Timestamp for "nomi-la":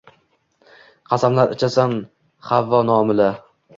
2.89-3.29